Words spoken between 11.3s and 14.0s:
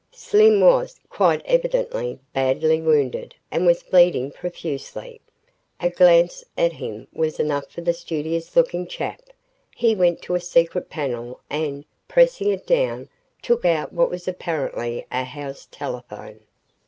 and, pressing it down, took out